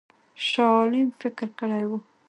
[0.47, 1.97] شاه عالم فکر کړی وو.